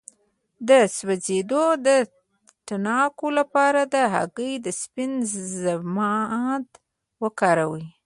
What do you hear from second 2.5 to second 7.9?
تڼاکو لپاره د هګۍ د سپین ضماد وکاروئ